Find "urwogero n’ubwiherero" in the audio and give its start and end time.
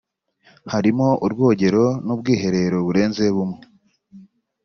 1.25-2.77